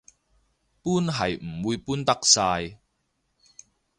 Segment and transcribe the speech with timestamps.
[0.81, 2.79] 搬係唔會搬得晒